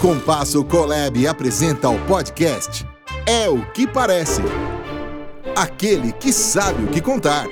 Compasso 0.00 0.64
Colab 0.64 1.26
apresenta 1.26 1.90
o 1.90 1.98
podcast 2.06 2.86
É 3.26 3.50
o 3.50 3.70
que 3.72 3.86
Parece. 3.86 4.40
Aquele 5.54 6.10
que 6.10 6.32
sabe 6.32 6.84
o 6.84 6.86
que 6.86 7.02
contar. 7.02 7.46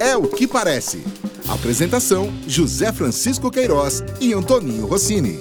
É 0.00 0.16
o 0.16 0.22
que 0.24 0.48
Parece. 0.48 1.04
Apresentação: 1.48 2.34
José 2.48 2.92
Francisco 2.92 3.48
Queiroz 3.48 4.02
e 4.20 4.34
Antoninho 4.34 4.86
Rossini. 4.86 5.38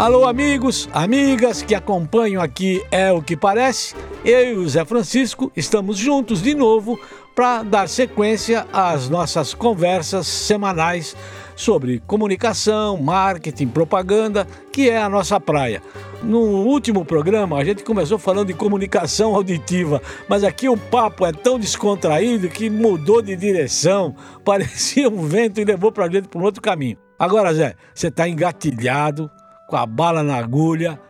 Alô, 0.00 0.26
amigos, 0.26 0.88
amigas 0.94 1.60
que 1.60 1.74
acompanham 1.74 2.40
aqui 2.40 2.82
É 2.90 3.12
o 3.12 3.20
que 3.20 3.36
Parece. 3.36 3.94
Eu 4.24 4.54
e 4.54 4.56
o 4.56 4.66
Zé 4.66 4.82
Francisco 4.82 5.52
estamos 5.54 5.98
juntos 5.98 6.40
de 6.40 6.54
novo 6.54 6.98
para 7.34 7.62
dar 7.62 7.86
sequência 7.86 8.66
às 8.72 9.10
nossas 9.10 9.52
conversas 9.52 10.26
semanais 10.26 11.14
sobre 11.54 12.00
comunicação, 12.06 12.96
marketing, 12.96 13.66
propaganda, 13.66 14.46
que 14.72 14.88
é 14.88 14.96
a 14.96 15.06
nossa 15.06 15.38
praia. 15.38 15.82
No 16.22 16.40
último 16.40 17.04
programa 17.04 17.58
a 17.58 17.64
gente 17.64 17.84
começou 17.84 18.18
falando 18.18 18.46
de 18.46 18.54
comunicação 18.54 19.34
auditiva, 19.34 20.00
mas 20.26 20.44
aqui 20.44 20.66
o 20.66 20.78
papo 20.78 21.26
é 21.26 21.32
tão 21.32 21.58
descontraído 21.58 22.48
que 22.48 22.70
mudou 22.70 23.20
de 23.20 23.36
direção, 23.36 24.14
parecia 24.42 25.10
um 25.10 25.26
vento 25.26 25.60
e 25.60 25.64
levou 25.66 25.92
para 25.92 26.10
gente 26.10 26.26
para 26.26 26.40
um 26.40 26.44
outro 26.44 26.62
caminho. 26.62 26.96
Agora, 27.18 27.52
Zé, 27.52 27.74
você 27.94 28.08
está 28.08 28.26
engatilhado, 28.26 29.30
com 29.70 29.76
a 29.76 29.86
bala 29.86 30.24
na 30.24 30.36
agulha, 30.36 31.00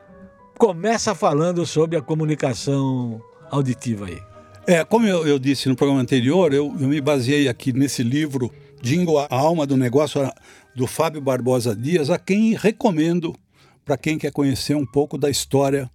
começa 0.59 1.15
falando 1.15 1.65
sobre 1.65 1.97
a 1.97 2.03
comunicação 2.03 3.19
auditiva 3.51 4.05
aí. 4.05 4.21
É, 4.67 4.85
como 4.85 5.07
eu, 5.07 5.27
eu 5.27 5.39
disse 5.39 5.67
no 5.67 5.75
programa 5.75 6.03
anterior, 6.03 6.53
eu, 6.53 6.67
eu, 6.79 6.87
me 6.87 7.01
baseei 7.01 7.49
aqui 7.49 7.73
nesse 7.73 8.03
livro, 8.03 8.53
Jingle, 8.83 9.19
a 9.19 9.29
alma 9.31 9.67
do 9.67 9.79
negócio, 9.79 10.31
do 10.77 10.87
Fábio 10.87 11.23
Barbosa 11.23 11.75
Dias, 11.75 12.11
a 12.11 12.19
quem 12.19 12.55
recomendo 12.55 13.35
para 13.83 13.97
quem 13.97 14.19
quer 14.19 14.31
conhecer 14.31 14.77
um 14.77 14.85
pouco 14.85 15.17
da 15.17 15.31
história 15.31 15.91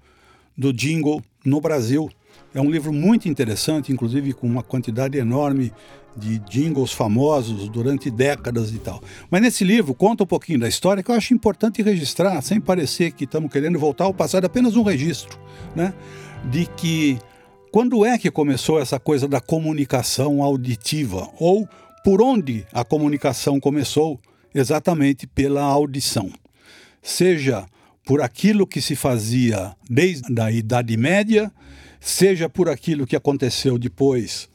do 0.58 0.74
jingle 0.74 1.22
no 1.46 1.62
Brasil. 1.62 2.10
É 2.54 2.60
um 2.60 2.72
livro 2.72 2.92
muito 2.92 3.30
interessante, 3.30 3.92
inclusive 3.92 4.34
com 4.34 4.48
uma 4.48 4.64
quantidade 4.64 5.20
enorme 5.20 5.72
de 6.16 6.40
jingles 6.40 6.92
famosos 6.92 7.68
durante 7.70 8.10
décadas 8.10 8.72
e 8.72 8.78
tal. 8.78 9.02
Mas 9.30 9.42
nesse 9.42 9.64
livro 9.64 9.94
conta 9.94 10.24
um 10.24 10.28
pouquinho 10.28 10.60
da 10.60 10.68
história 10.68 11.04
que 11.04 11.12
eu 11.12 11.16
acho 11.16 11.34
importante 11.34 11.82
registrar, 11.82 12.42
sem 12.42 12.60
parecer 12.60 13.12
que 13.12 13.26
estamos 13.26 13.52
querendo 13.52 13.78
voltar 13.78 14.06
ao 14.06 14.14
passado, 14.14 14.46
apenas 14.46 14.76
um 14.76 14.84
registro, 14.84 15.38
né? 15.76 15.94
De 16.46 16.66
que 16.78 17.20
quando 17.72 18.06
é 18.06 18.18
que 18.18 18.32
começou 18.32 18.80
essa 18.80 19.00
coisa 19.00 19.28
da 19.28 19.42
comunicação 19.42 20.42
auditiva? 20.42 21.30
Ou 21.40 21.68
por 22.04 22.22
onde 22.22 22.66
a 22.72 22.86
comunicação 22.86 23.60
começou? 23.60 24.20
Exatamente 24.54 25.28
pela 25.28 25.64
audição. 25.64 26.32
Seja 27.02 27.66
por 28.06 28.22
aquilo 28.22 28.66
que 28.66 28.80
se 28.80 28.96
fazia 28.96 29.76
desde 29.90 30.40
a 30.40 30.52
Idade 30.52 30.96
Média, 30.96 31.52
seja 32.00 32.48
por 32.48 32.70
aquilo 32.70 33.06
que 33.06 33.16
aconteceu 33.16 33.78
depois, 33.78 34.48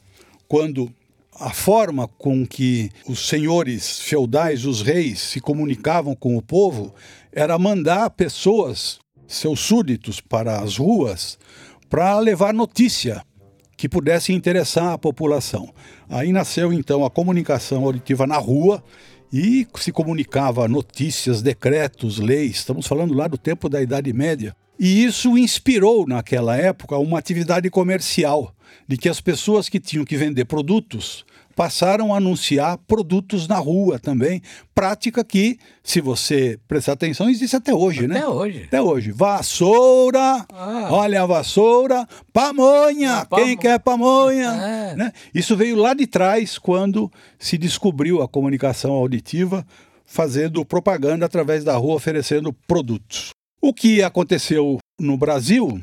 quando 0.47 0.91
a 1.39 1.51
forma 1.51 2.07
com 2.07 2.45
que 2.45 2.91
os 3.07 3.27
senhores 3.27 3.99
feudais, 3.99 4.65
os 4.65 4.81
reis, 4.81 5.19
se 5.19 5.39
comunicavam 5.39 6.15
com 6.15 6.37
o 6.37 6.41
povo 6.41 6.93
era 7.31 7.57
mandar 7.57 8.09
pessoas, 8.11 8.99
seus 9.27 9.59
súditos, 9.59 10.19
para 10.19 10.59
as 10.59 10.77
ruas 10.77 11.37
para 11.91 12.17
levar 12.19 12.53
notícia 12.53 13.21
que 13.75 13.89
pudesse 13.89 14.31
interessar 14.31 14.93
a 14.93 14.97
população. 14.97 15.73
Aí 16.07 16.31
nasceu 16.31 16.71
então 16.71 17.03
a 17.03 17.09
comunicação 17.09 17.83
auditiva 17.83 18.25
na 18.25 18.37
rua 18.37 18.81
e 19.31 19.65
se 19.75 19.91
comunicava 19.91 20.67
notícias, 20.67 21.41
decretos, 21.41 22.19
leis. 22.19 22.57
Estamos 22.57 22.85
falando 22.85 23.13
lá 23.13 23.27
do 23.27 23.37
tempo 23.37 23.69
da 23.69 23.81
Idade 23.81 24.11
Média. 24.11 24.55
E 24.77 25.03
isso 25.03 25.37
inspirou 25.37 26.07
naquela 26.07 26.57
época 26.57 26.97
uma 26.97 27.19
atividade 27.19 27.69
comercial, 27.69 28.53
de 28.87 28.97
que 28.97 29.07
as 29.07 29.21
pessoas 29.21 29.69
que 29.69 29.79
tinham 29.79 30.03
que 30.03 30.17
vender 30.17 30.45
produtos 30.45 31.23
passaram 31.55 32.13
a 32.13 32.17
anunciar 32.17 32.77
produtos 32.87 33.47
na 33.47 33.57
rua 33.57 33.99
também. 33.99 34.41
Prática 34.73 35.23
que, 35.23 35.57
se 35.83 36.01
você 36.01 36.59
prestar 36.67 36.93
atenção, 36.93 37.29
existe 37.29 37.55
até 37.55 37.73
hoje, 37.73 38.05
até 38.05 38.07
né? 38.07 38.19
Até 38.19 38.27
hoje. 38.27 38.63
Até 38.63 38.81
hoje. 38.81 39.11
Vassoura, 39.11 40.45
ah. 40.51 40.87
olha 40.91 41.21
a 41.21 41.25
vassoura, 41.25 42.07
pamonha, 42.33 43.19
ah, 43.19 43.27
quem 43.35 43.57
quer 43.57 43.79
pamonha? 43.79 44.51
É. 44.71 44.95
Né? 44.95 45.11
Isso 45.33 45.55
veio 45.55 45.75
lá 45.75 45.93
de 45.93 46.05
trás, 46.07 46.57
quando 46.57 47.11
se 47.37 47.57
descobriu 47.57 48.21
a 48.21 48.27
comunicação 48.27 48.91
auditiva, 48.93 49.65
fazendo 50.05 50.65
propaganda 50.65 51.25
através 51.25 51.63
da 51.63 51.75
rua, 51.75 51.95
oferecendo 51.95 52.53
produtos. 52.67 53.31
O 53.61 53.73
que 53.73 54.01
aconteceu 54.01 54.77
no 54.99 55.17
Brasil 55.17 55.79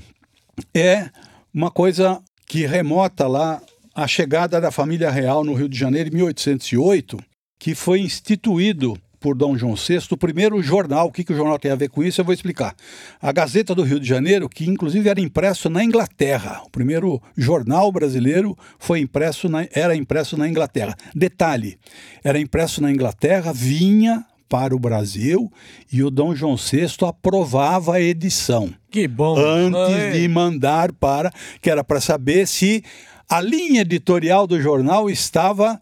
é 0.74 1.10
uma 1.52 1.70
coisa 1.70 2.20
que 2.46 2.66
remota 2.66 3.26
lá 3.26 3.60
a 3.98 4.06
chegada 4.06 4.60
da 4.60 4.70
família 4.70 5.10
real 5.10 5.42
no 5.42 5.54
Rio 5.54 5.68
de 5.68 5.76
Janeiro 5.76 6.08
em 6.08 6.14
1808, 6.14 7.18
que 7.58 7.74
foi 7.74 7.98
instituído 7.98 8.96
por 9.18 9.36
Dom 9.36 9.58
João 9.58 9.74
VI, 9.74 9.98
o 10.12 10.16
primeiro 10.16 10.62
jornal. 10.62 11.08
O 11.08 11.10
que, 11.10 11.24
que 11.24 11.32
o 11.32 11.36
jornal 11.36 11.58
tem 11.58 11.72
a 11.72 11.74
ver 11.74 11.88
com 11.88 12.04
isso? 12.04 12.20
Eu 12.20 12.24
vou 12.24 12.32
explicar. 12.32 12.76
A 13.20 13.32
Gazeta 13.32 13.74
do 13.74 13.82
Rio 13.82 13.98
de 13.98 14.06
Janeiro, 14.06 14.48
que 14.48 14.64
inclusive 14.70 15.08
era 15.08 15.20
impresso 15.20 15.68
na 15.68 15.82
Inglaterra. 15.82 16.62
O 16.64 16.70
primeiro 16.70 17.20
jornal 17.36 17.90
brasileiro 17.90 18.56
foi 18.78 19.00
impresso 19.00 19.48
na, 19.48 19.66
era 19.74 19.96
impresso 19.96 20.36
na 20.36 20.48
Inglaterra. 20.48 20.94
Detalhe: 21.12 21.76
era 22.22 22.38
impresso 22.38 22.80
na 22.80 22.92
Inglaterra, 22.92 23.52
vinha 23.52 24.24
para 24.48 24.76
o 24.76 24.78
Brasil 24.78 25.52
e 25.92 26.04
o 26.04 26.10
Dom 26.10 26.36
João 26.36 26.54
VI 26.54 26.86
aprovava 27.04 27.96
a 27.96 28.00
edição. 28.00 28.72
Que 28.92 29.08
bom! 29.08 29.36
Antes 29.36 30.14
de 30.14 30.28
mandar 30.28 30.92
para, 30.92 31.32
que 31.60 31.68
era 31.68 31.82
para 31.82 32.00
saber 32.00 32.46
se 32.46 32.84
a 33.28 33.40
linha 33.40 33.82
editorial 33.82 34.46
do 34.46 34.60
jornal 34.60 35.10
estava 35.10 35.80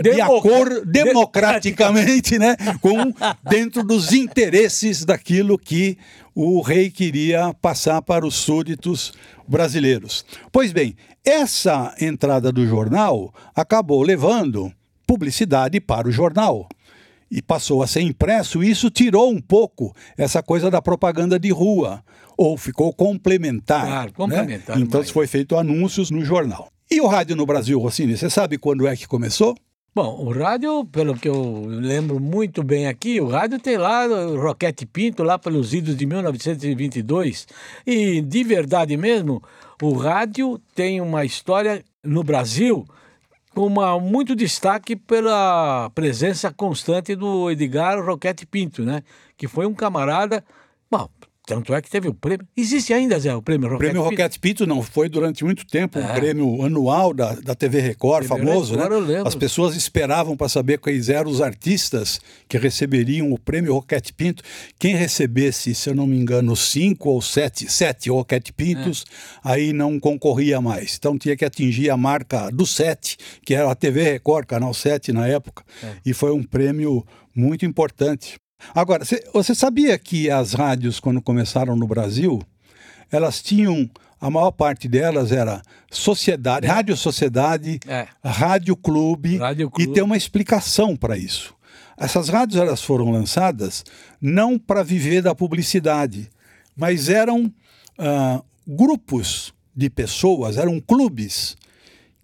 de 0.00 0.20
acordo 0.20 0.86
democraticamente, 0.86 2.38
né, 2.38 2.56
com 2.80 3.12
dentro 3.48 3.82
dos 3.82 4.12
interesses 4.12 5.04
daquilo 5.04 5.58
que 5.58 5.98
o 6.34 6.60
rei 6.62 6.90
queria 6.90 7.54
passar 7.60 8.00
para 8.00 8.26
os 8.26 8.34
súditos 8.34 9.12
brasileiros. 9.46 10.24
Pois 10.50 10.72
bem, 10.72 10.96
essa 11.24 11.94
entrada 12.00 12.50
do 12.50 12.66
jornal 12.66 13.34
acabou 13.54 14.02
levando 14.02 14.72
publicidade 15.06 15.78
para 15.80 16.08
o 16.08 16.12
jornal 16.12 16.68
e 17.30 17.40
passou 17.40 17.82
a 17.82 17.86
ser 17.86 18.02
impresso, 18.02 18.62
e 18.62 18.70
isso 18.70 18.90
tirou 18.90 19.30
um 19.30 19.40
pouco 19.40 19.94
essa 20.18 20.42
coisa 20.42 20.70
da 20.70 20.82
propaganda 20.82 21.38
de 21.38 21.50
rua, 21.50 22.04
ou 22.36 22.58
ficou 22.58 22.92
complementar. 22.92 23.86
Claro, 23.86 24.08
né? 24.08 24.14
complementar. 24.14 24.76
Né? 24.76 24.82
Então, 24.82 25.02
foi 25.04 25.26
feito 25.26 25.56
anúncios 25.56 26.10
no 26.10 26.22
jornal. 26.22 26.70
O 27.02 27.08
rádio 27.08 27.34
no 27.34 27.44
Brasil, 27.44 27.80
Rossini, 27.80 28.16
você 28.16 28.30
sabe 28.30 28.56
quando 28.56 28.86
é 28.86 28.96
que 28.96 29.08
começou? 29.08 29.56
Bom, 29.92 30.24
o 30.24 30.30
rádio, 30.32 30.84
pelo 30.84 31.18
que 31.18 31.28
eu 31.28 31.64
lembro 31.66 32.20
muito 32.20 32.62
bem 32.62 32.86
aqui, 32.86 33.20
o 33.20 33.26
rádio 33.26 33.58
tem 33.58 33.76
lá 33.76 34.06
o 34.06 34.40
Roquete 34.40 34.86
Pinto, 34.86 35.24
lá 35.24 35.36
pelos 35.36 35.74
idos 35.74 35.96
de 35.96 36.06
1922. 36.06 37.48
E, 37.84 38.20
de 38.20 38.44
verdade 38.44 38.96
mesmo, 38.96 39.42
o 39.82 39.94
rádio 39.94 40.60
tem 40.76 41.00
uma 41.00 41.24
história 41.24 41.84
no 42.04 42.22
Brasil 42.22 42.86
com 43.52 43.66
uma, 43.66 43.98
muito 43.98 44.36
destaque 44.36 44.94
pela 44.94 45.90
presença 45.96 46.52
constante 46.52 47.16
do 47.16 47.50
Edgar 47.50 48.00
Roquete 48.00 48.46
Pinto, 48.46 48.84
né? 48.84 49.02
Que 49.36 49.48
foi 49.48 49.66
um 49.66 49.74
camarada, 49.74 50.44
bom, 50.88 51.08
tanto 51.44 51.74
é 51.74 51.82
que 51.82 51.90
teve 51.90 52.08
o 52.08 52.14
prêmio. 52.14 52.46
Existe 52.56 52.92
ainda, 52.92 53.18
Zé, 53.18 53.34
o 53.34 53.42
prêmio 53.42 53.68
Roquete 53.68 53.90
prêmio 53.90 54.02
Roquete 54.02 54.38
Pinto 54.38 54.66
não 54.66 54.80
foi 54.80 55.08
durante 55.08 55.44
muito 55.44 55.66
tempo 55.66 55.98
é. 55.98 56.02
um 56.04 56.14
prêmio 56.14 56.62
anual 56.64 57.12
da, 57.12 57.34
da 57.34 57.54
TV 57.54 57.80
Record, 57.80 58.28
TV 58.28 58.38
famoso, 58.38 58.76
Record, 58.76 59.08
né? 59.08 59.22
As 59.26 59.34
pessoas 59.34 59.74
esperavam 59.74 60.36
para 60.36 60.48
saber 60.48 60.78
quais 60.78 61.08
eram 61.08 61.30
os 61.30 61.40
artistas 61.40 62.20
que 62.48 62.56
receberiam 62.56 63.32
o 63.32 63.38
prêmio 63.38 63.74
Roquete 63.74 64.12
Pinto. 64.12 64.42
Quem 64.78 64.94
recebesse, 64.94 65.74
se 65.74 65.90
eu 65.90 65.94
não 65.94 66.06
me 66.06 66.16
engano, 66.16 66.54
cinco 66.54 67.10
ou 67.10 67.20
sete, 67.20 67.70
sete 67.70 68.08
Roquete 68.08 68.52
Pintos, 68.52 69.04
é. 69.44 69.52
aí 69.52 69.72
não 69.72 69.98
concorria 69.98 70.60
mais. 70.60 70.96
Então 70.96 71.18
tinha 71.18 71.36
que 71.36 71.44
atingir 71.44 71.90
a 71.90 71.96
marca 71.96 72.50
do 72.50 72.64
sete, 72.64 73.16
que 73.44 73.54
era 73.54 73.70
a 73.70 73.74
TV 73.74 74.02
Record, 74.02 74.46
Canal 74.46 74.72
7 74.72 75.12
na 75.12 75.26
época. 75.26 75.64
É. 75.82 75.94
E 76.06 76.14
foi 76.14 76.32
um 76.32 76.42
prêmio 76.42 77.04
muito 77.34 77.64
importante. 77.64 78.38
Agora, 78.74 79.04
você 79.32 79.54
sabia 79.54 79.98
que 79.98 80.30
as 80.30 80.52
rádios, 80.52 81.00
quando 81.00 81.20
começaram 81.20 81.76
no 81.76 81.86
Brasil, 81.86 82.40
elas 83.10 83.42
tinham 83.42 83.90
a 84.20 84.30
maior 84.30 84.52
parte 84.52 84.86
delas 84.86 85.32
era 85.32 85.60
sociedade, 85.90 86.66
rádio 86.66 86.96
sociedade, 86.96 87.80
é. 87.88 88.06
rádio, 88.24 88.76
clube, 88.76 89.36
rádio 89.36 89.68
clube, 89.68 89.90
e 89.90 89.92
tem 89.92 90.02
uma 90.02 90.16
explicação 90.16 90.96
para 90.96 91.18
isso. 91.18 91.54
Essas 91.96 92.28
rádios 92.28 92.60
elas 92.60 92.80
foram 92.80 93.10
lançadas 93.10 93.84
não 94.20 94.58
para 94.58 94.84
viver 94.84 95.22
da 95.22 95.34
publicidade, 95.34 96.30
mas 96.76 97.08
eram 97.08 97.52
grupos 98.66 99.52
de 99.74 99.90
pessoas, 99.90 100.56
eram 100.56 100.80
clubes 100.80 101.56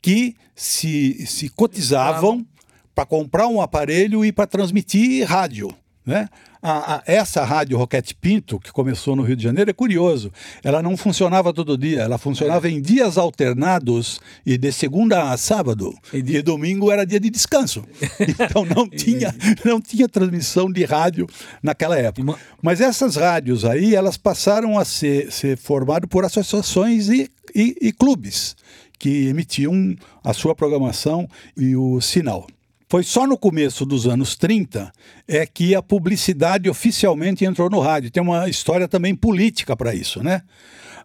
que 0.01 0.37
se, 0.55 1.27
se 1.27 1.49
cotizavam 1.49 2.47
para 2.95 3.07
comprar 3.07 3.49
um 3.49 3.61
aparelho 3.61 4.25
e 4.25 4.33
para 4.33 4.47
transmitir 4.47 5.27
rádio. 5.27 5.75
Né? 6.09 6.27
A, 6.63 6.95
a, 6.95 7.03
essa 7.05 7.45
rádio 7.45 7.77
Roquete 7.77 8.15
Pinto, 8.15 8.59
que 8.59 8.73
começou 8.73 9.15
no 9.15 9.23
Rio 9.23 9.37
de 9.37 9.43
Janeiro, 9.43 9.69
é 9.69 9.75
curioso. 9.75 10.33
Ela 10.65 10.81
não 10.81 10.97
funcionava 10.97 11.53
todo 11.53 11.77
dia, 11.77 12.01
ela 12.01 12.17
funcionava 12.17 12.67
é. 12.67 12.71
em 12.71 12.81
dias 12.81 13.19
alternados 13.19 14.19
e 14.47 14.57
de 14.57 14.73
segunda 14.73 15.31
a 15.31 15.37
sábado. 15.37 15.95
E, 16.11 16.23
de... 16.23 16.37
e 16.39 16.43
domingo 16.43 16.91
era 16.91 17.05
dia 17.05 17.21
de 17.21 17.29
descanso. 17.29 17.85
Então 18.41 18.65
não 18.65 18.89
tinha, 18.89 19.35
não 19.65 19.81
tinha 19.83 20.09
transmissão 20.09 20.73
de 20.73 20.83
rádio 20.85 21.27
naquela 21.63 21.99
época. 21.99 22.39
Mas 22.63 22.81
essas 22.81 23.17
rádios 23.17 23.67
aí, 23.67 23.95
elas 23.95 24.17
passaram 24.17 24.79
a 24.79 24.85
ser, 24.85 25.31
ser 25.31 25.59
formadas 25.59 26.09
por 26.09 26.25
associações 26.25 27.09
e, 27.09 27.31
e, 27.55 27.77
e 27.83 27.93
clubes 27.93 28.57
que 28.99 29.29
emitiam 29.29 29.95
a 30.25 30.33
sua 30.33 30.55
programação 30.55 31.29
e 31.55 31.77
o 31.77 32.01
sinal. 32.01 32.47
Foi 32.91 33.03
só 33.03 33.27
no 33.27 33.37
começo 33.37 33.85
dos 33.85 34.07
anos 34.07 34.35
30 34.35 34.91
é 35.27 35.45
que 35.45 35.75
a 35.75 35.83
publicidade 35.83 36.71
oficialmente 36.71 37.45
entrou 37.45 37.69
no 37.69 37.81
rádio. 37.81 38.11
Tem 38.11 38.23
uma 38.23 38.49
história 38.49 38.89
também 38.89 39.15
política 39.15 39.77
para 39.77 39.95
isso, 39.95 40.23
né? 40.23 40.41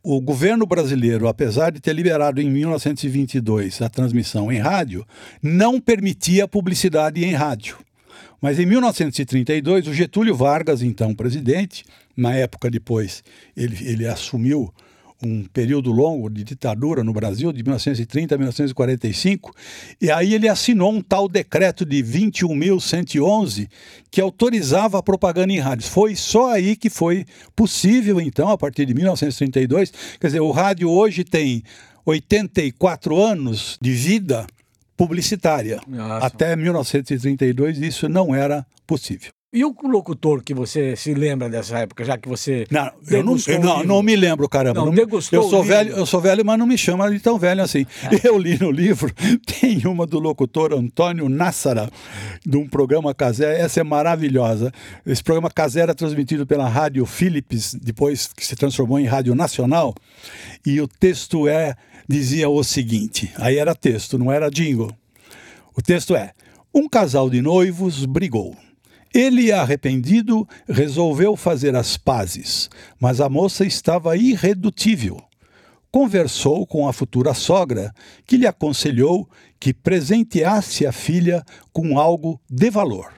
O 0.01 0.21
governo 0.21 0.65
brasileiro, 0.65 1.27
apesar 1.27 1.73
de 1.73 1.81
ter 1.81 1.93
liberado 1.93 2.39
em 2.39 2.49
1922 2.49 3.81
a 3.81 3.89
transmissão 3.89 4.49
em 4.49 4.59
rádio, 4.59 5.05
não 5.41 5.77
permitia 5.77 6.47
publicidade 6.47 7.21
em 7.23 7.33
rádio. 7.33 7.77
Mas 8.41 8.59
em 8.59 8.65
1932, 8.65 9.87
o 9.87 9.93
Getúlio 9.93 10.35
Vargas, 10.35 10.81
então 10.81 11.13
presidente, 11.13 11.83
na 12.15 12.33
época 12.33 12.71
depois 12.71 13.21
ele, 13.57 13.77
ele 13.85 14.07
assumiu 14.07 14.73
um 15.25 15.43
período 15.45 15.91
longo 15.91 16.29
de 16.29 16.43
ditadura 16.43 17.03
no 17.03 17.13
Brasil, 17.13 17.51
de 17.51 17.63
1930 17.63 18.35
a 18.35 18.37
1945, 18.37 19.53
e 20.01 20.11
aí 20.11 20.33
ele 20.33 20.47
assinou 20.47 20.91
um 20.91 21.01
tal 21.01 21.27
decreto 21.27 21.85
de 21.85 22.03
21.111 22.03 23.67
que 24.11 24.21
autorizava 24.21 24.99
a 24.99 25.03
propaganda 25.03 25.53
em 25.53 25.59
rádios. 25.59 25.89
Foi 25.89 26.15
só 26.15 26.51
aí 26.51 26.75
que 26.75 26.89
foi 26.89 27.25
possível, 27.55 28.19
então, 28.19 28.49
a 28.49 28.57
partir 28.57 28.85
de 28.85 28.93
1932. 28.93 29.91
Quer 30.19 30.27
dizer, 30.27 30.41
o 30.41 30.51
rádio 30.51 30.89
hoje 30.89 31.23
tem 31.23 31.63
84 32.05 33.17
anos 33.17 33.77
de 33.81 33.91
vida 33.91 34.45
publicitária. 34.95 35.79
Nossa. 35.87 36.25
Até 36.27 36.55
1932 36.55 37.79
isso 37.79 38.07
não 38.07 38.33
era 38.35 38.65
possível. 38.85 39.31
E 39.53 39.63
o 39.63 39.75
locutor 39.83 40.41
que 40.43 40.51
você 40.51 40.95
se 40.95 41.13
lembra 41.13 41.47
dessa 41.47 41.77
época, 41.77 42.03
já 42.03 42.17
que 42.17 42.27
você. 42.27 42.65
Não, 42.71 42.91
eu 43.07 43.23
não, 43.23 43.37
eu 43.45 43.59
não, 43.59 43.83
não, 43.83 44.01
me 44.01 44.15
lembro, 44.15 44.49
caramba. 44.49 44.79
Não, 44.79 44.91
não 44.91 45.07
eu 45.31 45.43
sou 45.43 45.63
velho, 45.63 45.95
eu 45.95 46.07
sou 46.07 46.19
velho, 46.19 46.43
mas 46.43 46.57
não 46.57 46.65
me 46.65 46.75
chama 46.75 47.07
de 47.11 47.19
tão 47.19 47.37
velho 47.37 47.61
assim. 47.61 47.85
É. 48.11 48.27
Eu 48.27 48.35
li 48.39 48.57
no 48.57 48.71
livro, 48.71 49.13
tem 49.61 49.85
uma 49.85 50.07
do 50.07 50.17
locutor 50.17 50.73
Antônio 50.73 51.29
Nassara, 51.29 51.87
de 52.43 52.57
um 52.57 52.67
programa 52.67 53.13
caseiro. 53.13 53.53
Essa 53.53 53.81
é 53.81 53.83
maravilhosa. 53.83 54.71
Esse 55.05 55.23
programa 55.23 55.51
caseiro 55.51 55.91
é 55.91 55.93
transmitido 55.93 56.47
pela 56.47 56.67
Rádio 56.67 57.05
Philips, 57.05 57.75
depois 57.75 58.31
que 58.35 58.43
se 58.43 58.55
transformou 58.55 58.99
em 58.99 59.05
Rádio 59.05 59.35
Nacional. 59.35 59.93
E 60.65 60.81
o 60.81 60.87
texto 60.87 61.47
é, 61.47 61.75
dizia 62.09 62.49
o 62.49 62.63
seguinte: 62.63 63.31
aí 63.37 63.59
era 63.59 63.75
texto, 63.75 64.17
não 64.17 64.31
era 64.31 64.49
jingle. 64.49 64.91
O 65.77 65.81
texto 65.81 66.15
é: 66.15 66.31
Um 66.73 66.89
casal 66.89 67.29
de 67.29 67.39
noivos 67.39 68.03
brigou. 68.03 68.62
Ele, 69.13 69.51
arrependido, 69.51 70.47
resolveu 70.67 71.35
fazer 71.35 71.75
as 71.75 71.95
pazes, 71.97 72.69
mas 72.99 73.21
a 73.21 73.29
moça 73.29 73.63
estava 73.63 74.17
irredutível. 74.17 75.21
Conversou 75.91 76.65
com 76.65 76.87
a 76.87 76.93
futura 76.93 77.35
sogra, 77.35 77.93
que 78.25 78.37
lhe 78.37 78.47
aconselhou 78.47 79.29
que 79.59 79.71
presenteasse 79.71 80.87
a 80.87 80.91
filha 80.91 81.43
com 81.71 81.99
algo 81.99 82.41
de 82.49 82.71
valor. 82.71 83.13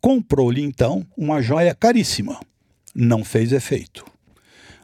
Comprou-lhe 0.00 0.62
então 0.62 1.04
uma 1.16 1.42
joia 1.42 1.74
caríssima. 1.74 2.38
Não 2.94 3.24
fez 3.24 3.50
efeito. 3.52 4.04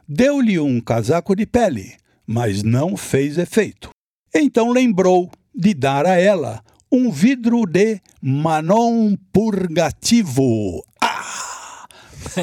Deu-lhe 0.09 0.59
um 0.59 0.81
casaco 0.81 1.37
de 1.37 1.47
pele, 1.47 1.95
mas 2.27 2.65
não 2.65 2.97
fez 2.97 3.39
efeito. 3.39 3.91
Então 4.35 4.73
lembrou 4.73 5.31
de 5.55 5.73
dar 5.73 6.05
a 6.05 6.17
ela 6.17 6.61
um 6.91 7.11
vidro 7.11 7.67
de 7.67 8.01
Manon 8.21 9.15
Purgativo. 9.33 10.85
Ah! 11.01 11.87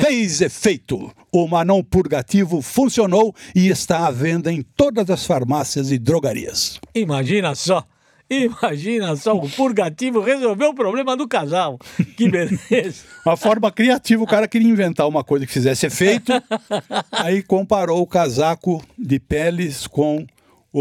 Fez 0.01 0.41
efeito! 0.41 1.11
O 1.31 1.47
Manon 1.47 1.83
Purgativo 1.83 2.61
funcionou 2.61 3.35
e 3.53 3.67
está 3.67 4.07
à 4.07 4.11
venda 4.11 4.51
em 4.51 4.61
todas 4.61 5.09
as 5.09 5.25
farmácias 5.25 5.91
e 5.91 5.97
drogarias. 5.97 6.79
Imagina 6.95 7.53
só! 7.55 7.85
Imagina 8.29 9.15
só, 9.15 9.37
o 9.37 9.49
purgativo 9.49 10.19
resolveu 10.19 10.71
o 10.71 10.75
problema 10.75 11.15
do 11.15 11.27
casal. 11.27 11.79
Que 12.17 12.27
beleza. 12.29 13.05
uma 13.25 13.37
forma 13.37 13.71
criativa, 13.71 14.21
o 14.21 14.27
cara 14.27 14.49
queria 14.49 14.67
inventar 14.67 15.07
uma 15.07 15.23
coisa 15.23 15.45
que 15.45 15.51
fizesse 15.53 15.85
efeito, 15.85 16.33
aí 17.11 17.41
comparou 17.41 18.01
o 18.01 18.07
casaco 18.07 18.83
de 18.97 19.17
peles 19.17 19.87
com 19.87 20.27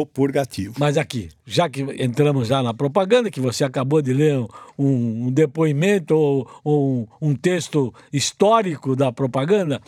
o 0.01 0.05
purgativo. 0.05 0.75
Mas 0.79 0.99
aqui, 0.99 1.31
já 1.47 1.69
que 1.69 1.81
entramos 2.03 2.49
já 2.49 2.63
na 2.63 2.75
propaganda, 2.75 3.31
que 3.31 3.41
você 3.41 3.65
acabou 3.65 4.03
de 4.03 4.13
ler 4.13 4.39
um, 4.79 5.27
um 5.27 5.33
depoimento 5.33 6.15
ou, 6.15 6.47
ou 6.63 7.09
um, 7.21 7.31
um 7.31 7.35
texto 7.35 7.95
histórico 8.13 8.95
da 8.95 9.11
propaganda, 9.11 9.81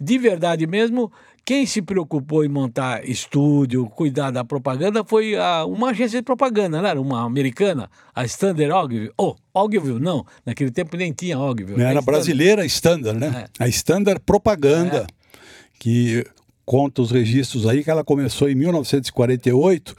de 0.00 0.18
verdade 0.18 0.66
mesmo, 0.66 1.12
quem 1.44 1.64
se 1.64 1.80
preocupou 1.80 2.44
em 2.44 2.48
montar 2.48 3.08
estúdio, 3.08 3.86
cuidar 3.86 4.32
da 4.32 4.44
propaganda, 4.44 5.04
foi 5.04 5.36
a, 5.36 5.64
uma 5.64 5.90
agência 5.90 6.18
de 6.18 6.24
propaganda, 6.24 6.82
não 6.82 6.88
era? 6.88 7.00
Uma 7.00 7.24
americana, 7.24 7.88
a 8.12 8.24
Standard 8.24 8.72
Ogilvy. 8.72 9.12
Oh, 9.16 9.36
Ogilvy, 9.54 10.00
não. 10.00 10.26
Naquele 10.44 10.72
tempo 10.72 10.96
nem 10.96 11.12
tinha 11.12 11.38
Ogilvy. 11.38 11.80
Era 11.80 12.02
brasileira 12.02 12.64
Standard, 12.66 13.18
né? 13.18 13.48
É. 13.60 13.64
A 13.64 13.68
Standard 13.68 14.20
Propaganda. 14.26 15.06
É. 15.08 15.22
Que 15.78 16.24
conta 16.72 17.02
os 17.02 17.10
registros 17.10 17.66
aí 17.66 17.84
que 17.84 17.90
ela 17.90 18.02
começou 18.02 18.48
em 18.48 18.54
1948 18.54 19.94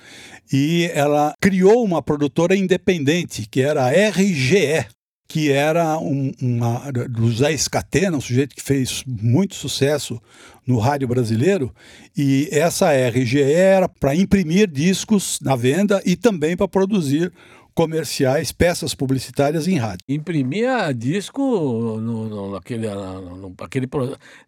e 0.51 0.89
ela 0.91 1.35
criou 1.39 1.83
uma 1.83 2.01
produtora 2.01 2.55
independente, 2.55 3.47
que 3.47 3.61
era 3.61 3.85
a 3.85 3.91
RGE, 4.09 4.83
que 5.27 5.51
era 5.51 5.99
um, 5.99 6.31
uma, 6.41 6.91
do 6.91 7.31
Zé 7.31 7.51
Escatena, 7.53 8.17
um 8.17 8.21
sujeito 8.21 8.55
que 8.55 8.63
fez 8.63 9.03
muito 9.05 9.53
sucesso 9.53 10.19
no 10.65 10.79
rádio 10.79 11.07
brasileiro, 11.07 11.71
e 12.17 12.49
essa 12.51 12.91
RGE 12.91 13.43
era 13.43 13.87
para 13.87 14.15
imprimir 14.15 14.67
discos 14.67 15.37
na 15.43 15.55
venda 15.55 16.01
e 16.03 16.15
também 16.15 16.57
para 16.57 16.67
produzir 16.67 17.31
comerciais, 17.74 18.51
peças 18.51 18.94
publicitárias 18.94 19.68
em 19.68 19.77
rádio. 19.77 20.00
Imprimia 20.08 20.92
disco 20.94 21.42
no, 21.42 22.30
no, 22.30 22.51
naquele, 22.51 22.88
no, 22.88 23.53
aquele, 23.62 23.89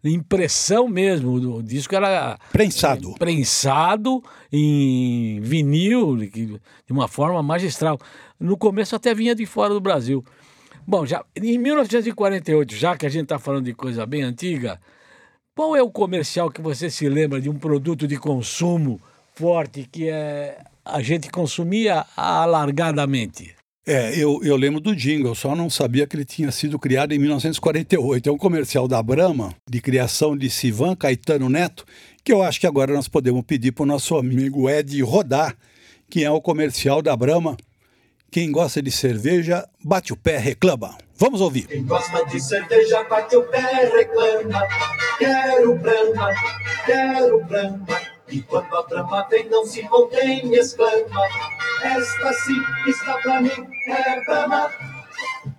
impressão 0.04 0.88
mesmo, 0.88 1.56
o 1.56 1.62
disco 1.62 1.94
era 1.94 2.38
prensado, 2.52 3.14
prensado 3.14 4.22
em 4.52 5.40
vinil 5.40 6.16
de 6.16 6.60
uma 6.90 7.08
forma 7.08 7.42
magistral. 7.42 7.98
No 8.38 8.56
começo 8.56 8.94
até 8.94 9.14
vinha 9.14 9.34
de 9.34 9.46
fora 9.46 9.74
do 9.74 9.80
Brasil. 9.80 10.24
Bom, 10.86 11.04
já 11.04 11.24
em 11.34 11.58
1948, 11.58 12.74
já 12.74 12.96
que 12.96 13.06
a 13.06 13.08
gente 13.08 13.24
está 13.24 13.38
falando 13.38 13.64
de 13.64 13.74
coisa 13.74 14.06
bem 14.06 14.22
antiga, 14.22 14.80
qual 15.54 15.74
é 15.74 15.82
o 15.82 15.90
comercial 15.90 16.50
que 16.50 16.60
você 16.60 16.88
se 16.88 17.08
lembra 17.08 17.40
de 17.40 17.50
um 17.50 17.58
produto 17.58 18.06
de 18.06 18.16
consumo 18.18 19.00
forte 19.34 19.88
que 19.90 20.08
é 20.08 20.58
a 20.86 21.02
gente 21.02 21.28
consumia 21.30 22.06
alargadamente. 22.16 23.54
É, 23.88 24.18
eu, 24.18 24.40
eu 24.42 24.56
lembro 24.56 24.80
do 24.80 24.96
jingle, 24.96 25.34
só 25.34 25.54
não 25.54 25.70
sabia 25.70 26.06
que 26.08 26.16
ele 26.16 26.24
tinha 26.24 26.50
sido 26.50 26.76
criado 26.76 27.12
em 27.12 27.18
1948. 27.18 28.28
É 28.28 28.32
um 28.32 28.38
comercial 28.38 28.88
da 28.88 29.00
Brahma, 29.00 29.54
de 29.68 29.80
criação 29.80 30.36
de 30.36 30.50
Sivan 30.50 30.96
Caetano 30.96 31.48
Neto, 31.48 31.84
que 32.24 32.32
eu 32.32 32.42
acho 32.42 32.58
que 32.58 32.66
agora 32.66 32.92
nós 32.92 33.06
podemos 33.06 33.42
pedir 33.42 33.70
para 33.70 33.84
o 33.84 33.86
nosso 33.86 34.16
amigo 34.16 34.68
Ed 34.68 35.00
rodar, 35.02 35.56
que 36.10 36.24
é 36.24 36.30
o 36.30 36.40
comercial 36.40 37.00
da 37.00 37.16
Brahma. 37.16 37.56
Quem 38.28 38.50
gosta 38.50 38.82
de 38.82 38.90
cerveja, 38.90 39.68
bate 39.84 40.12
o 40.12 40.16
pé, 40.16 40.36
reclama. 40.36 40.98
Vamos 41.16 41.40
ouvir. 41.40 41.68
Quem 41.68 41.84
gosta 41.84 42.24
de 42.26 42.40
cerveja, 42.40 43.04
bate 43.04 43.36
o 43.36 43.44
pé, 43.44 43.88
reclama. 43.96 44.66
Quero 45.18 45.76
Brahma, 45.76 46.34
quero 46.84 47.44
Brahma. 47.44 48.15
E 48.28 48.42
quando 48.42 48.74
a 48.76 48.82
trama 48.82 49.26
vem, 49.30 49.48
não 49.48 49.64
se 49.64 49.82
contém 49.84 50.54
exclama: 50.54 51.20
Esta 51.82 52.32
sim 52.32 52.90
está 52.90 53.18
pra 53.18 53.40
mim, 53.40 53.50
é 53.88 54.24
Brahma. 54.24 54.70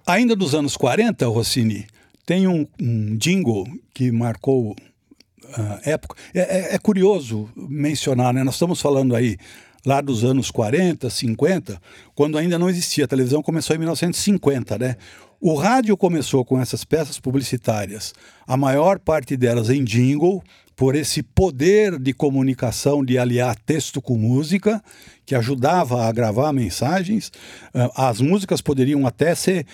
Ainda 0.05 0.35
dos 0.35 0.53
anos 0.53 0.75
40, 0.75 1.27
Rossini, 1.27 1.87
tem 2.25 2.47
um, 2.47 2.67
um 2.79 3.15
jingle 3.17 3.65
que 3.93 4.11
marcou 4.11 4.71
uh, 4.71 5.79
época. 5.83 6.15
É, 6.33 6.39
é, 6.39 6.75
é, 6.75 6.79
curioso 6.79 7.49
mencionar, 7.55 8.33
né? 8.33 8.43
Nós 8.43 8.55
estamos 8.55 8.81
falando 8.81 9.15
aí 9.15 9.37
lá 9.85 10.01
dos 10.01 10.25
anos 10.25 10.51
40, 10.51 11.09
50, 11.09 11.81
quando 12.13 12.37
ainda 12.37 12.59
não 12.59 12.69
existia. 12.69 13.05
A 13.05 13.07
televisão 13.07 13.41
começou 13.41 13.75
em 13.75 13.79
1950, 13.79 14.77
né? 14.77 14.97
O 15.39 15.53
rádio 15.53 15.95
começou 15.95 16.43
com 16.43 16.59
essas 16.59 16.83
peças 16.83 17.19
publicitárias, 17.19 18.13
a 18.47 18.57
maior 18.57 18.97
parte 18.97 19.37
delas 19.37 19.69
em 19.69 19.83
jingle, 19.83 20.43
por 20.75 20.95
esse 20.95 21.23
poder 21.23 21.97
de 21.99 22.13
comunicação 22.13 23.03
de 23.03 23.17
aliar 23.17 23.55
texto 23.55 23.99
com 23.99 24.15
música, 24.15 24.81
que 25.25 25.33
ajudava 25.33 26.05
a 26.05 26.11
gravar 26.11 26.53
mensagens. 26.53 27.31
Ah, 27.73 28.09
as 28.09 28.21
músicas 28.21 28.61
poderiam 28.61 29.05
até 29.05 29.33
ser 29.33 29.65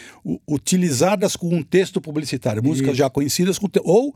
utilizadas 0.48 1.36
com 1.36 1.54
um 1.54 1.62
texto 1.62 2.00
publicitário, 2.00 2.64
músicas 2.64 2.92
Isso. 2.92 3.00
já 3.00 3.10
conhecidas 3.10 3.60
com 3.60 3.68
ou 3.84 4.16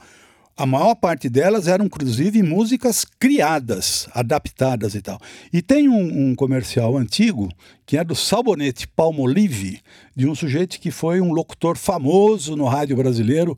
a 0.58 0.66
maior 0.66 0.96
parte 0.96 1.30
delas 1.30 1.68
eram, 1.68 1.86
inclusive, 1.86 2.42
músicas 2.42 3.06
criadas, 3.06 4.10
adaptadas 4.12 4.96
e 4.96 5.02
tal. 5.02 5.20
E 5.54 5.62
tem 5.62 5.88
um, 5.88 6.30
um, 6.30 6.36
comercial 6.36 6.98
antigo, 6.98 7.48
que 7.86 7.96
é 7.96 8.04
do 8.04 8.16
sabonete 8.16 8.88
Palmolive, 8.88 9.80
de 10.16 10.28
um 10.28 10.34
sujeito 10.34 10.80
que 10.80 10.90
foi 10.90 11.22
um 11.22 11.32
locutor 11.32 11.78
famoso 11.78 12.56
no 12.56 12.66
rádio 12.66 12.98
brasileiro 12.98 13.56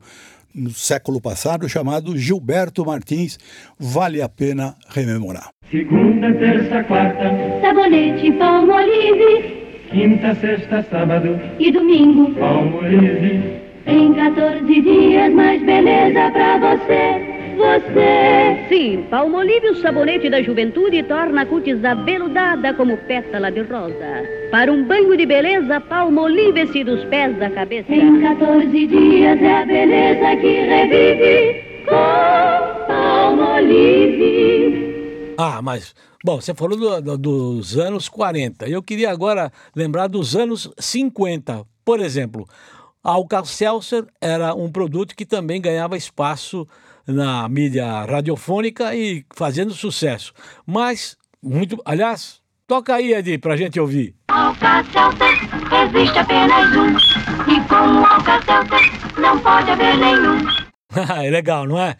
no 0.54 0.70
século 0.70 1.20
passado, 1.20 1.68
chamado 1.68 2.18
Gilberto 2.18 2.84
Martins. 2.84 3.38
Vale 3.78 4.20
a 4.20 4.28
pena 4.28 4.74
rememorar. 4.88 5.48
Segunda, 5.70 6.32
terça, 6.34 6.84
quarta. 6.84 7.30
Sabonete 7.62 8.32
Palmolive. 8.32 9.60
Quinta, 9.90 10.34
sexta, 10.34 10.84
sábado. 10.90 11.40
E 11.58 11.72
domingo. 11.72 12.34
Palmolive. 12.34 13.59
Em 13.86 14.12
14 14.14 14.80
dias, 14.82 15.32
mais 15.32 15.62
beleza 15.62 16.30
pra 16.30 16.58
você, 16.58 17.54
você. 17.56 18.66
Sim, 18.68 19.06
Palmolive, 19.10 19.70
o 19.70 19.76
sabonete 19.76 20.28
da 20.28 20.42
juventude, 20.42 21.02
torna 21.02 21.42
a 21.42 21.46
cutis 21.46 21.84
abeludada 21.84 22.74
como 22.74 22.96
pétala 22.96 23.50
de 23.50 23.62
rosa. 23.62 24.24
Para 24.50 24.70
um 24.72 24.84
banho 24.84 25.16
de 25.16 25.26
beleza, 25.26 25.80
Palmolive-se 25.80 26.84
dos 26.84 27.04
pés 27.04 27.36
da 27.38 27.50
cabeça. 27.50 27.92
Em 27.92 28.20
14 28.20 28.86
dias 28.86 29.40
é 29.40 29.62
a 29.62 29.66
beleza 29.66 30.36
que 30.36 30.60
revive 30.60 31.64
com 31.86 32.86
Palmolive. 32.86 34.50
Ah, 35.38 35.60
mas 35.62 35.94
Bom, 36.22 36.38
você 36.38 36.52
falou 36.52 36.76
do, 36.76 37.00
do, 37.00 37.16
dos 37.16 37.78
anos 37.78 38.06
40. 38.06 38.68
Eu 38.68 38.82
queria 38.82 39.10
agora 39.10 39.50
lembrar 39.74 40.06
dos 40.06 40.36
anos 40.36 40.70
50. 40.78 41.64
Por 41.82 41.98
exemplo, 41.98 42.46
a 43.02 43.12
Alka-Seltzer 43.12 44.06
era 44.20 44.54
um 44.54 44.70
produto 44.70 45.16
que 45.16 45.24
também 45.24 45.60
ganhava 45.60 45.96
espaço 45.96 46.66
na 47.06 47.48
mídia 47.48 48.04
radiofônica 48.04 48.94
e 48.94 49.24
fazendo 49.34 49.72
sucesso. 49.72 50.32
Mas, 50.66 51.16
muito. 51.42 51.80
Aliás, 51.84 52.40
toca 52.66 52.94
aí, 52.94 53.12
Edi, 53.12 53.38
pra 53.38 53.56
gente 53.56 53.80
ouvir. 53.80 54.14
Alka-Seltzer 54.28 55.38
existe 55.88 56.18
apenas 56.18 56.76
um. 56.76 56.96
E 57.50 57.68
com 57.68 58.00
o 58.00 58.04
Alka-Seltzer 58.04 59.20
não 59.20 59.38
pode 59.40 59.70
haver 59.70 59.96
nenhum. 59.96 60.38
é 61.24 61.30
legal, 61.30 61.66
não 61.66 61.78
é? 61.78 61.96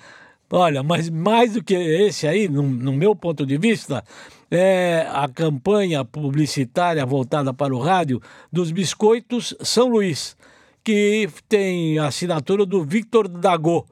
Olha, 0.52 0.83
mas 0.83 1.09
mais 1.09 1.54
do 1.54 1.62
que 1.62 1.75
esse 1.75 2.26
aí, 2.26 2.49
no, 2.49 2.62
no 2.62 2.92
meu 2.92 3.14
ponto 3.14 3.47
de 3.47 3.57
vista, 3.57 4.04
é 4.50 5.07
a 5.12 5.28
campanha 5.28 6.04
publicitária 6.04 7.07
voltada 7.07 7.54
para 7.54 7.75
o 7.75 7.78
rádio 7.78 8.21
dos 8.52 8.73
biscoitos 8.73 9.54
São 9.61 9.88
Luís 9.88 10.37
que 10.84 11.28
tem 11.49 11.99
a 11.99 12.06
assinatura 12.06 12.64
do 12.64 12.84
Victor 12.84 13.28
Dago. 13.28 13.87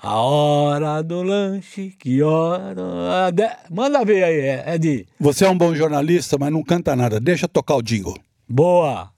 A 0.00 0.14
hora 0.20 1.02
do 1.02 1.22
lanche, 1.22 1.92
que 1.98 2.22
hora. 2.22 3.32
Manda 3.68 4.04
ver 4.04 4.22
aí, 4.22 4.74
Edi. 4.74 5.06
Você 5.18 5.44
é 5.44 5.50
um 5.50 5.58
bom 5.58 5.74
jornalista, 5.74 6.36
mas 6.38 6.52
não 6.52 6.62
canta 6.62 6.94
nada. 6.94 7.18
Deixa 7.18 7.48
tocar 7.48 7.74
o 7.74 7.82
jingle. 7.82 8.16
Boa! 8.48 9.10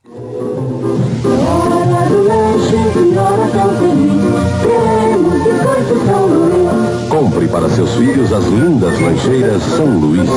Compre 7.10 7.46
para 7.48 7.68
seus 7.68 7.94
filhos 7.96 8.32
as 8.32 8.44
lindas 8.46 8.98
lancheiras 8.98 9.62
São 9.62 9.98
Luís. 9.98 10.28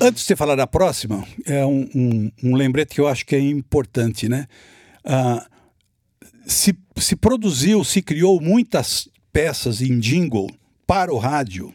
Antes 0.00 0.22
de 0.22 0.28
você 0.28 0.36
falar 0.36 0.56
da 0.56 0.66
próxima, 0.66 1.22
é 1.44 1.66
um, 1.66 1.86
um, 1.94 2.32
um 2.42 2.56
lembrete 2.56 2.94
que 2.94 3.00
eu 3.00 3.06
acho 3.06 3.26
que 3.26 3.36
é 3.36 3.40
importante, 3.40 4.28
né? 4.28 4.46
Ah, 5.04 5.46
se, 6.50 6.76
se 6.96 7.14
produziu, 7.14 7.84
se 7.84 8.02
criou 8.02 8.40
muitas 8.40 9.08
peças 9.32 9.80
em 9.80 9.98
jingle 10.00 10.50
para 10.86 11.12
o 11.12 11.18
rádio. 11.18 11.72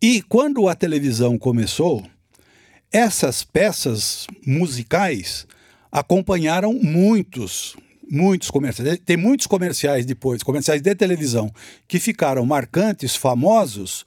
E 0.00 0.22
quando 0.22 0.68
a 0.68 0.74
televisão 0.74 1.36
começou, 1.36 2.02
essas 2.90 3.44
peças 3.44 4.26
musicais 4.46 5.46
acompanharam 5.92 6.72
muitos, 6.72 7.76
muitos 8.10 8.50
comerciais. 8.50 8.98
Tem 9.04 9.16
muitos 9.16 9.46
comerciais 9.46 10.06
depois, 10.06 10.42
comerciais 10.42 10.80
de 10.80 10.94
televisão, 10.94 11.52
que 11.86 11.98
ficaram 11.98 12.46
marcantes, 12.46 13.14
famosos, 13.14 14.06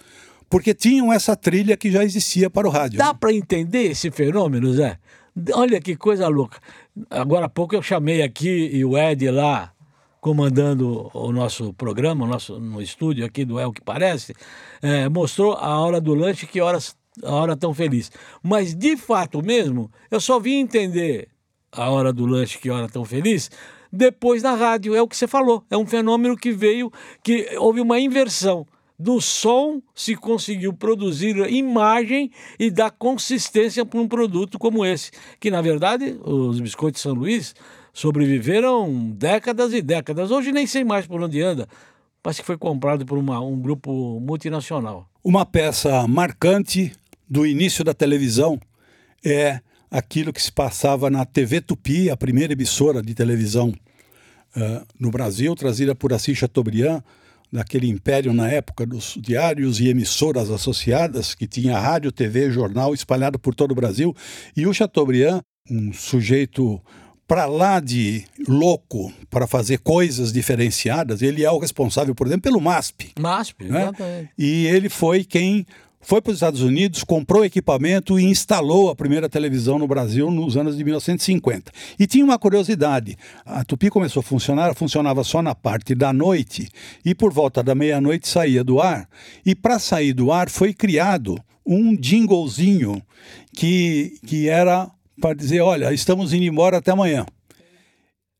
porque 0.49 0.73
tinham 0.73 1.13
essa 1.13 1.35
trilha 1.35 1.77
que 1.77 1.91
já 1.91 2.03
existia 2.03 2.49
para 2.49 2.67
o 2.67 2.71
rádio. 2.71 2.97
Dá 2.97 3.13
para 3.13 3.33
entender 3.33 3.91
esse 3.91 4.09
fenômeno, 4.09 4.73
Zé? 4.73 4.97
Olha 5.53 5.79
que 5.79 5.95
coisa 5.95 6.27
louca. 6.27 6.59
Agora 7.09 7.45
há 7.45 7.49
pouco 7.49 7.75
eu 7.75 7.83
chamei 7.83 8.21
aqui 8.21 8.69
e 8.73 8.83
o 8.83 8.97
Ed 8.97 9.29
lá 9.29 9.71
comandando 10.21 11.09
o 11.15 11.31
nosso 11.31 11.73
programa, 11.73 12.23
o 12.23 12.27
nosso, 12.27 12.59
no 12.59 12.79
estúdio 12.79 13.25
aqui 13.25 13.43
do 13.43 13.59
É 13.59 13.65
o 13.65 13.73
que 13.73 13.81
Parece, 13.81 14.35
é, 14.81 15.09
mostrou 15.09 15.53
a 15.53 15.79
hora 15.79 15.99
do 15.99 16.13
lanche, 16.13 16.45
que 16.45 16.61
horas, 16.61 16.95
a 17.23 17.33
hora 17.33 17.57
tão 17.57 17.73
feliz. 17.73 18.11
Mas, 18.43 18.75
de 18.75 18.95
fato 18.95 19.43
mesmo, 19.43 19.91
eu 20.11 20.21
só 20.21 20.39
vim 20.39 20.59
entender 20.59 21.27
a 21.71 21.89
hora 21.89 22.13
do 22.13 22.27
lanche, 22.27 22.59
que 22.59 22.69
hora 22.69 22.87
tão 22.87 23.03
feliz, 23.03 23.49
depois 23.91 24.43
na 24.43 24.53
rádio. 24.53 24.95
É 24.95 25.01
o 25.01 25.07
que 25.07 25.17
você 25.17 25.27
falou. 25.27 25.63
É 25.69 25.75
um 25.75 25.87
fenômeno 25.87 26.37
que 26.37 26.51
veio, 26.51 26.91
que 27.23 27.49
houve 27.57 27.81
uma 27.81 27.99
inversão. 27.99 28.65
Do 28.99 29.19
som 29.19 29.81
se 29.95 30.15
conseguiu 30.15 30.71
produzir 30.71 31.35
imagem 31.51 32.29
e 32.59 32.69
dar 32.69 32.91
consistência 32.91 33.83
para 33.83 33.99
um 33.99 34.07
produto 34.07 34.59
como 34.59 34.85
esse. 34.85 35.09
Que, 35.39 35.49
na 35.49 35.59
verdade, 35.59 36.19
os 36.23 36.59
biscoitos 36.59 37.01
São 37.01 37.13
Luís 37.13 37.55
sobreviveram 37.93 39.11
décadas 39.11 39.73
e 39.73 39.81
décadas. 39.81 40.31
Hoje 40.31 40.51
nem 40.51 40.65
sei 40.65 40.83
mais 40.83 41.05
por 41.05 41.21
onde 41.21 41.41
anda. 41.41 41.67
Parece 42.23 42.41
que 42.41 42.45
foi 42.45 42.57
comprado 42.57 43.05
por 43.05 43.17
uma, 43.17 43.39
um 43.41 43.59
grupo 43.59 44.19
multinacional. 44.19 45.09
Uma 45.23 45.45
peça 45.45 46.07
marcante 46.07 46.91
do 47.29 47.45
início 47.45 47.83
da 47.83 47.93
televisão 47.93 48.59
é 49.23 49.59
aquilo 49.89 50.31
que 50.31 50.41
se 50.41 50.51
passava 50.51 51.09
na 51.09 51.25
TV 51.25 51.61
Tupi, 51.61 52.09
a 52.09 52.17
primeira 52.17 52.53
emissora 52.53 53.01
de 53.01 53.13
televisão 53.13 53.73
uh, 54.55 54.85
no 54.99 55.11
Brasil, 55.11 55.55
trazida 55.55 55.93
por 55.93 56.13
Assis 56.13 56.37
Chateaubriand, 56.37 57.03
daquele 57.51 57.87
império 57.87 58.33
na 58.33 58.49
época 58.49 58.85
dos 58.85 59.17
diários 59.19 59.81
e 59.81 59.89
emissoras 59.89 60.49
associadas, 60.49 61.35
que 61.35 61.45
tinha 61.45 61.77
rádio, 61.77 62.11
TV, 62.11 62.49
jornal 62.49 62.93
espalhado 62.93 63.37
por 63.37 63.53
todo 63.53 63.71
o 63.71 63.75
Brasil. 63.75 64.15
E 64.55 64.65
o 64.65 64.73
Chateaubriand, 64.73 65.41
um 65.69 65.91
sujeito 65.91 66.81
para 67.31 67.45
lá 67.45 67.79
de 67.79 68.25
louco 68.45 69.09
para 69.29 69.47
fazer 69.47 69.77
coisas 69.77 70.33
diferenciadas, 70.33 71.21
ele 71.21 71.45
é 71.45 71.49
o 71.49 71.59
responsável, 71.59 72.13
por 72.13 72.27
exemplo, 72.27 72.41
pelo 72.41 72.59
MASP. 72.59 73.13
MASP, 73.17 73.63
né? 73.63 73.89
E 74.37 74.67
ele 74.67 74.89
foi 74.89 75.23
quem 75.23 75.65
foi 76.01 76.19
para 76.21 76.31
os 76.31 76.35
Estados 76.35 76.61
Unidos, 76.61 77.05
comprou 77.05 77.45
equipamento 77.45 78.19
e 78.19 78.25
instalou 78.25 78.89
a 78.89 78.95
primeira 78.97 79.29
televisão 79.29 79.79
no 79.79 79.87
Brasil 79.87 80.29
nos 80.29 80.57
anos 80.57 80.75
de 80.75 80.83
1950. 80.83 81.71
E 81.97 82.05
tinha 82.05 82.25
uma 82.25 82.37
curiosidade: 82.37 83.17
a 83.45 83.63
Tupi 83.63 83.89
começou 83.89 84.19
a 84.19 84.23
funcionar, 84.23 84.75
funcionava 84.75 85.23
só 85.23 85.41
na 85.41 85.55
parte 85.55 85.95
da 85.95 86.11
noite 86.11 86.67
e 87.05 87.15
por 87.15 87.31
volta 87.31 87.63
da 87.63 87.73
meia-noite 87.73 88.27
saía 88.27 88.61
do 88.61 88.81
ar. 88.81 89.07
E 89.45 89.55
para 89.55 89.79
sair 89.79 90.11
do 90.11 90.33
ar 90.33 90.49
foi 90.49 90.73
criado 90.73 91.41
um 91.65 91.97
jinglezinho 91.97 93.01
que, 93.53 94.19
que 94.25 94.49
era 94.49 94.91
para 95.21 95.35
dizer: 95.35 95.61
olha, 95.61 95.93
estamos 95.93 96.33
indo 96.33 96.43
embora 96.43 96.77
até 96.77 96.91
amanhã. 96.91 97.25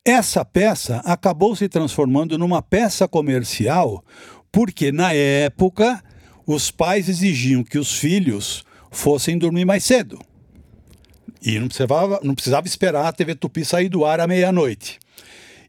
Essa 0.04 0.44
peça 0.44 0.96
acabou 1.04 1.54
se 1.54 1.68
transformando 1.68 2.36
numa 2.36 2.60
peça 2.60 3.06
comercial, 3.06 4.04
porque 4.50 4.90
na 4.90 5.12
época 5.12 6.02
os 6.44 6.70
pais 6.72 7.08
exigiam 7.08 7.62
que 7.62 7.78
os 7.78 7.96
filhos 7.96 8.64
fossem 8.90 9.38
dormir 9.38 9.64
mais 9.64 9.84
cedo. 9.84 10.18
E 11.40 11.58
não 11.58 11.68
precisava, 11.68 12.20
não 12.22 12.34
precisava 12.34 12.66
esperar 12.66 13.06
a 13.06 13.12
TV 13.12 13.34
Tupi 13.34 13.64
sair 13.64 13.88
do 13.88 14.04
ar 14.04 14.20
à 14.20 14.26
meia-noite. 14.26 14.98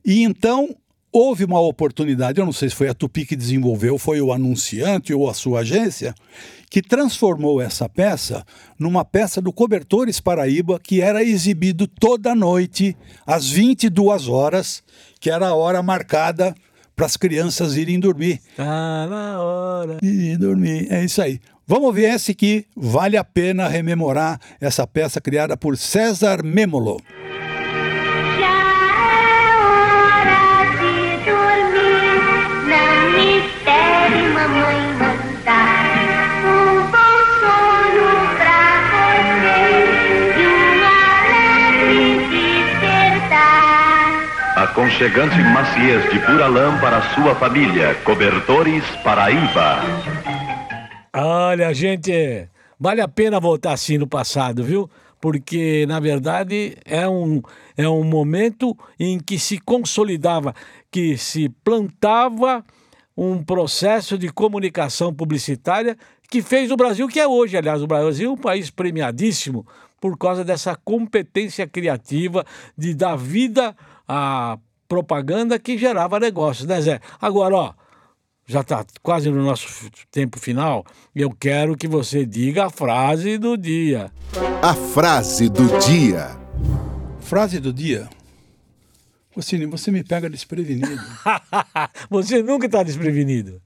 E 0.04 0.24
então 0.24 0.76
houve 1.14 1.46
uma 1.46 1.62
oportunidade, 1.62 2.40
eu 2.40 2.46
não 2.46 2.52
sei 2.52 2.70
se 2.70 2.76
foi 2.76 2.90
a 2.90 2.94
Tupi 2.94 3.24
que 3.24 3.36
desenvolveu, 3.36 4.00
foi 4.00 4.20
o 4.20 4.34
anunciante 4.34 5.14
ou 5.14 5.30
a 5.30 5.34
sua 5.34 5.60
agência, 5.60 6.16
que 6.72 6.82
transformou 6.82 7.62
essa 7.62 7.88
peça 7.88 8.44
numa 8.80 9.06
peça 9.06 9.40
do 9.40 9.54
Cobertores 9.54 10.20
Paraíba, 10.20 10.80
que 10.80 11.02
era 11.02 11.24
exibido 11.24 11.86
toda 11.86 12.34
noite, 12.34 12.98
às 13.28 13.48
22 13.48 14.28
horas, 14.28 14.84
que 15.20 15.30
era 15.30 15.50
a 15.50 15.54
hora 15.54 15.84
marcada 15.84 16.56
para 16.96 17.06
as 17.06 17.16
crianças 17.16 17.78
irem 17.78 18.00
dormir. 18.00 18.42
Tá 18.58 19.08
na 19.08 19.40
hora. 19.40 19.98
De 20.02 20.36
dormir, 20.38 20.88
é 20.92 21.06
isso 21.06 21.22
aí. 21.22 21.40
Vamos 21.68 21.94
ver 21.94 22.14
esse 22.14 22.34
que 22.34 22.66
vale 22.76 23.18
a 23.18 23.24
pena 23.24 23.68
rememorar 23.68 24.40
essa 24.60 24.86
peça 24.86 25.22
criada 25.22 25.56
por 25.56 25.78
César 25.78 26.44
Memolo. 26.44 27.00
Aconchegante 44.64 45.36
maciez 45.44 46.10
de 46.10 46.20
pura 46.20 46.48
lã 46.48 46.80
para 46.80 47.02
sua 47.14 47.36
família. 47.36 47.96
Cobertores 48.06 48.84
Paraíba. 49.04 49.82
Olha, 51.14 51.74
gente, 51.74 52.48
vale 52.80 53.02
a 53.02 53.08
pena 53.08 53.40
voltar 53.40 53.74
assim 53.74 53.98
no 53.98 54.08
passado, 54.08 54.64
viu? 54.64 54.90
Porque, 55.20 55.86
na 55.86 56.00
verdade, 56.00 56.78
é 56.86 57.08
um, 57.08 57.42
é 57.78 57.88
um 57.88 58.04
momento 58.04 58.78
em 58.98 59.20
que 59.20 59.38
se 59.38 59.58
consolidava, 59.60 60.56
que 60.90 61.18
se 61.18 61.50
plantava 61.64 62.64
um 63.16 63.44
processo 63.44 64.18
de 64.18 64.30
comunicação 64.30 65.14
publicitária 65.14 65.98
que 66.30 66.42
fez 66.42 66.72
o 66.72 66.78
Brasil 66.78 67.08
que 67.08 67.20
é 67.20 67.28
hoje. 67.28 67.58
Aliás, 67.58 67.82
o 67.82 67.88
Brasil 67.88 68.32
um 68.32 68.38
país 68.38 68.70
premiadíssimo 68.70 69.68
por 70.00 70.18
causa 70.18 70.44
dessa 70.44 70.76
competência 70.76 71.66
criativa 71.66 72.46
de 72.78 72.94
dar 72.94 73.16
vida 73.16 73.76
à 74.08 74.58
propaganda 74.88 75.58
que 75.58 75.78
gerava 75.78 76.20
negócios, 76.20 76.68
né, 76.68 76.82
Zé? 76.82 77.00
Agora, 77.20 77.56
ó, 77.56 77.74
já 78.46 78.62
está 78.62 78.86
quase 79.02 79.30
no 79.30 79.44
nosso 79.44 79.90
tempo 80.12 80.40
final 80.40 80.86
e 81.16 81.22
eu 81.22 81.32
quero 81.32 81.78
que 81.78 81.88
você 81.88 82.26
diga 82.26 82.66
a 82.66 82.70
frase 82.70 83.38
do 83.38 83.58
dia. 83.58 84.12
A 84.62 84.74
frase 84.74 85.50
do 85.50 85.80
dia. 85.80 86.38
Frase 87.22 87.60
do 87.60 87.72
dia. 87.72 88.10
Rocine, 89.36 89.66
você 89.66 89.90
me 89.92 90.04
pega 90.04 90.30
desprevenido. 90.30 91.02
você 92.10 92.44
nunca 92.44 92.68
está 92.68 92.84
desprevenido. 92.84 93.62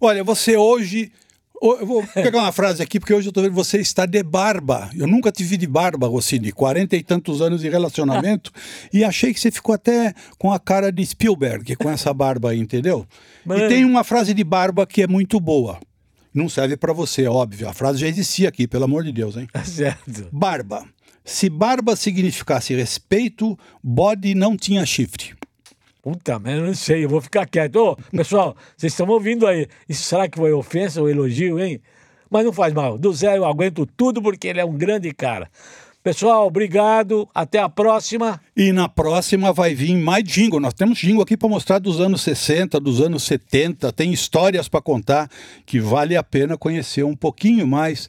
Olha, 0.00 0.22
você 0.22 0.56
hoje. 0.56 1.10
Eu 1.60 1.86
vou 1.86 2.06
pegar 2.06 2.38
uma 2.38 2.52
frase 2.52 2.82
aqui, 2.82 3.00
porque 3.00 3.12
hoje 3.12 3.28
eu 3.28 3.30
estou 3.30 3.42
vendo 3.42 3.54
você 3.54 3.78
está 3.78 4.06
de 4.06 4.22
barba. 4.22 4.90
Eu 4.96 5.06
nunca 5.06 5.32
te 5.32 5.42
vi 5.42 5.56
de 5.56 5.66
barba, 5.66 6.06
Rossini. 6.06 6.52
Quarenta 6.52 6.96
e 6.96 7.02
tantos 7.02 7.42
anos 7.42 7.60
de 7.60 7.68
relacionamento. 7.68 8.52
e 8.92 9.04
achei 9.04 9.34
que 9.34 9.40
você 9.40 9.50
ficou 9.50 9.74
até 9.74 10.14
com 10.38 10.52
a 10.52 10.58
cara 10.58 10.92
de 10.92 11.04
Spielberg, 11.04 11.76
com 11.76 11.90
essa 11.90 12.14
barba 12.14 12.50
aí, 12.50 12.58
entendeu? 12.58 13.06
Mano. 13.44 13.64
E 13.64 13.68
tem 13.68 13.84
uma 13.84 14.04
frase 14.04 14.32
de 14.32 14.44
barba 14.44 14.86
que 14.86 15.02
é 15.02 15.06
muito 15.06 15.40
boa. 15.40 15.78
Não 16.32 16.48
serve 16.48 16.76
para 16.76 16.92
você, 16.92 17.26
óbvio. 17.26 17.68
A 17.68 17.72
frase 17.72 17.98
já 17.98 18.06
existia 18.06 18.48
aqui, 18.48 18.68
pelo 18.68 18.84
amor 18.84 19.02
de 19.02 19.12
Deus, 19.12 19.36
hein? 19.36 19.48
Certo. 19.64 20.28
Barba. 20.30 20.84
Se 21.24 21.50
barba 21.50 21.94
significasse 21.96 22.74
respeito, 22.74 23.58
bode 23.82 24.34
não 24.34 24.56
tinha 24.56 24.86
chifre. 24.86 25.34
Puta, 26.08 26.38
mas 26.38 26.56
eu 26.56 26.64
não 26.64 26.74
sei, 26.74 27.04
eu 27.04 27.08
vou 27.10 27.20
ficar 27.20 27.44
quieto. 27.44 27.76
Ô, 27.76 27.96
pessoal, 28.10 28.56
vocês 28.74 28.94
estão 28.94 29.06
ouvindo 29.08 29.46
aí. 29.46 29.66
Isso 29.86 30.04
será 30.04 30.26
que 30.26 30.38
foi 30.38 30.54
ofensa 30.54 31.02
ou 31.02 31.10
elogio, 31.10 31.60
hein? 31.60 31.82
Mas 32.30 32.46
não 32.46 32.52
faz 32.52 32.72
mal. 32.72 32.96
Do 32.96 33.12
Zé 33.12 33.36
eu 33.36 33.44
aguento 33.44 33.84
tudo 33.84 34.22
porque 34.22 34.48
ele 34.48 34.58
é 34.58 34.64
um 34.64 34.72
grande 34.72 35.12
cara. 35.12 35.50
Pessoal, 36.02 36.46
obrigado. 36.46 37.28
Até 37.34 37.58
a 37.58 37.68
próxima. 37.68 38.40
E 38.56 38.72
na 38.72 38.88
próxima 38.88 39.52
vai 39.52 39.74
vir 39.74 39.94
mais 39.98 40.24
jingle. 40.24 40.60
Nós 40.60 40.72
temos 40.72 40.98
jingle 40.98 41.22
aqui 41.22 41.36
para 41.36 41.46
mostrar 41.46 41.78
dos 41.78 42.00
anos 42.00 42.22
60, 42.22 42.80
dos 42.80 43.02
anos 43.02 43.24
70. 43.24 43.92
Tem 43.92 44.10
histórias 44.10 44.66
para 44.66 44.80
contar 44.80 45.28
que 45.66 45.78
vale 45.78 46.16
a 46.16 46.22
pena 46.22 46.56
conhecer 46.56 47.04
um 47.04 47.14
pouquinho 47.14 47.66
mais 47.66 48.08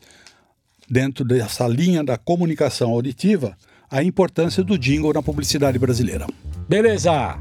dentro 0.89 1.25
dessa 1.25 1.67
linha 1.67 2.01
da 2.01 2.17
comunicação 2.17 2.91
auditiva 2.91 3.57
a 3.91 4.01
importância 4.01 4.63
do 4.63 4.77
jingle 4.77 5.11
na 5.11 5.21
publicidade 5.21 5.77
brasileira. 5.77 6.27
Beleza. 6.69 7.37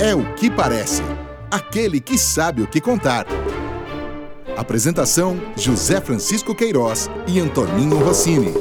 É 0.00 0.14
o 0.14 0.34
que 0.34 0.50
parece. 0.50 1.02
Aquele 1.50 2.00
que 2.00 2.18
sabe 2.18 2.62
o 2.62 2.66
que 2.66 2.80
contar. 2.80 3.26
Apresentação: 4.56 5.40
José 5.56 6.00
Francisco 6.00 6.54
Queiroz 6.54 7.08
e 7.26 7.40
Antoninho 7.40 7.98
Rossini. 7.98 8.54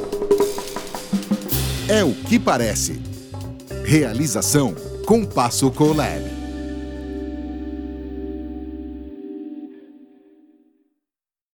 É 1.87 2.03
o 2.03 2.13
que 2.13 2.39
parece. 2.39 3.01
Realização: 3.83 4.75
Compasso 5.05 5.69
Colab. 5.71 6.40